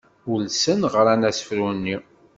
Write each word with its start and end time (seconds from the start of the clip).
Ulsen 0.33 0.81
ɣran 0.93 1.23
asefru-nni. 1.29 1.95